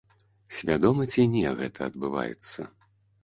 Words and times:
Свядома 0.59 1.05
ці 1.15 1.25
не 1.35 1.43
гэта 1.59 1.79
адбываецца? 1.91 2.67